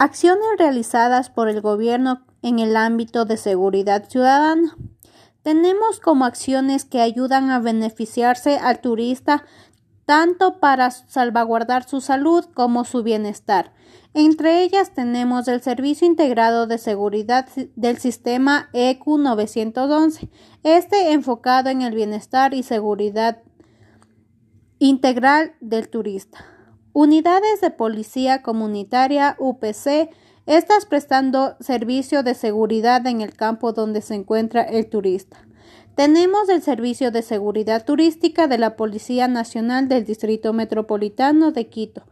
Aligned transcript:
Acciones 0.00 0.48
realizadas 0.56 1.28
por 1.28 1.50
el 1.50 1.60
gobierno 1.60 2.24
en 2.40 2.58
el 2.58 2.74
ámbito 2.74 3.26
de 3.26 3.36
seguridad 3.36 4.08
ciudadana. 4.08 4.74
Tenemos 5.42 6.00
como 6.00 6.24
acciones 6.24 6.86
que 6.86 7.02
ayudan 7.02 7.50
a 7.50 7.58
beneficiarse 7.58 8.56
al 8.56 8.80
turista 8.80 9.44
tanto 10.06 10.58
para 10.58 10.90
salvaguardar 10.90 11.86
su 11.86 12.00
salud 12.00 12.46
como 12.54 12.86
su 12.86 13.02
bienestar. 13.02 13.74
Entre 14.14 14.62
ellas 14.62 14.94
tenemos 14.94 15.48
el 15.48 15.60
Servicio 15.60 16.06
Integrado 16.06 16.66
de 16.66 16.78
Seguridad 16.78 17.46
del 17.76 17.98
Sistema 17.98 18.70
EQ 18.72 19.06
911, 19.18 20.30
este 20.62 21.12
enfocado 21.12 21.68
en 21.68 21.82
el 21.82 21.94
bienestar 21.94 22.54
y 22.54 22.62
seguridad 22.62 23.42
integral 24.78 25.52
del 25.60 25.90
turista. 25.90 26.46
Unidades 26.92 27.60
de 27.60 27.70
Policía 27.70 28.42
Comunitaria 28.42 29.36
UPC, 29.38 30.10
estas 30.46 30.86
prestando 30.86 31.56
servicio 31.60 32.24
de 32.24 32.34
seguridad 32.34 33.06
en 33.06 33.20
el 33.20 33.34
campo 33.34 33.72
donde 33.72 34.02
se 34.02 34.14
encuentra 34.14 34.62
el 34.62 34.88
turista. 34.90 35.46
Tenemos 35.94 36.48
el 36.48 36.62
Servicio 36.62 37.12
de 37.12 37.22
Seguridad 37.22 37.84
Turística 37.84 38.48
de 38.48 38.58
la 38.58 38.74
Policía 38.74 39.28
Nacional 39.28 39.86
del 39.86 40.04
Distrito 40.04 40.52
Metropolitano 40.52 41.52
de 41.52 41.68
Quito. 41.68 42.02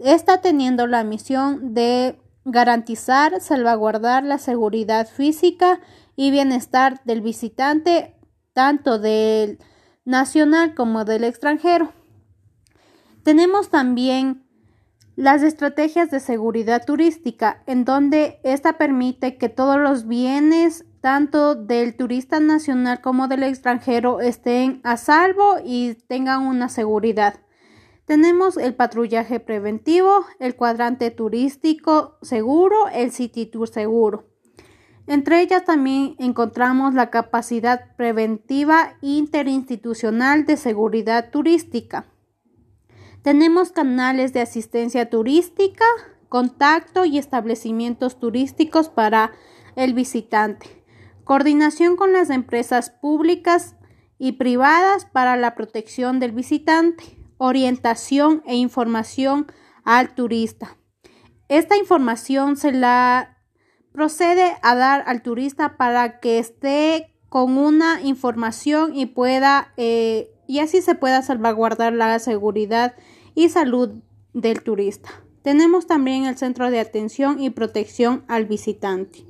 Está 0.00 0.40
teniendo 0.40 0.86
la 0.88 1.04
misión 1.04 1.74
de 1.74 2.18
garantizar, 2.44 3.40
salvaguardar 3.40 4.24
la 4.24 4.38
seguridad 4.38 5.06
física 5.06 5.80
y 6.16 6.30
bienestar 6.32 7.00
del 7.04 7.20
visitante, 7.20 8.16
tanto 8.52 8.98
del 8.98 9.58
nacional 10.04 10.74
como 10.74 11.04
del 11.04 11.22
extranjero. 11.22 11.92
Tenemos 13.22 13.70
también 13.70 14.44
las 15.16 15.42
estrategias 15.42 16.10
de 16.10 16.20
seguridad 16.20 16.84
turística, 16.86 17.62
en 17.66 17.84
donde 17.84 18.38
esta 18.44 18.78
permite 18.78 19.36
que 19.36 19.48
todos 19.48 19.76
los 19.78 20.06
bienes, 20.06 20.84
tanto 21.00 21.56
del 21.56 21.96
turista 21.96 22.38
nacional 22.38 23.00
como 23.00 23.26
del 23.26 23.42
extranjero, 23.42 24.20
estén 24.20 24.80
a 24.84 24.96
salvo 24.96 25.56
y 25.64 25.94
tengan 26.06 26.46
una 26.46 26.68
seguridad. 26.68 27.40
Tenemos 28.04 28.56
el 28.56 28.74
patrullaje 28.74 29.40
preventivo, 29.40 30.24
el 30.38 30.54
cuadrante 30.54 31.10
turístico 31.10 32.16
seguro, 32.22 32.88
el 32.92 33.10
City 33.10 33.44
Tour 33.44 33.68
seguro. 33.68 34.28
Entre 35.08 35.40
ellas 35.40 35.64
también 35.64 36.14
encontramos 36.18 36.94
la 36.94 37.10
capacidad 37.10 37.96
preventiva 37.96 38.94
interinstitucional 39.00 40.46
de 40.46 40.56
seguridad 40.56 41.30
turística. 41.30 42.06
Tenemos 43.22 43.72
canales 43.72 44.32
de 44.32 44.40
asistencia 44.40 45.10
turística, 45.10 45.84
contacto 46.28 47.04
y 47.04 47.18
establecimientos 47.18 48.20
turísticos 48.20 48.88
para 48.88 49.32
el 49.76 49.94
visitante. 49.94 50.84
Coordinación 51.24 51.96
con 51.96 52.12
las 52.12 52.30
empresas 52.30 52.90
públicas 52.90 53.76
y 54.18 54.32
privadas 54.32 55.04
para 55.04 55.36
la 55.36 55.54
protección 55.54 56.20
del 56.20 56.32
visitante. 56.32 57.04
Orientación 57.38 58.42
e 58.46 58.56
información 58.56 59.46
al 59.84 60.14
turista. 60.14 60.76
Esta 61.48 61.76
información 61.76 62.56
se 62.56 62.72
la 62.72 63.38
procede 63.92 64.56
a 64.62 64.74
dar 64.74 65.04
al 65.06 65.22
turista 65.22 65.76
para 65.76 66.20
que 66.20 66.38
esté 66.38 67.14
con 67.28 67.58
una 67.58 68.00
información 68.02 68.94
y 68.94 69.06
pueda 69.06 69.72
eh, 69.76 70.30
y 70.48 70.58
así 70.58 70.82
se 70.82 70.96
pueda 70.96 71.22
salvaguardar 71.22 71.92
la 71.92 72.18
seguridad 72.18 72.96
y 73.36 73.50
salud 73.50 74.02
del 74.32 74.62
turista. 74.62 75.10
Tenemos 75.42 75.86
también 75.86 76.24
el 76.24 76.36
centro 76.36 76.70
de 76.70 76.80
atención 76.80 77.40
y 77.40 77.50
protección 77.50 78.24
al 78.26 78.46
visitante. 78.46 79.27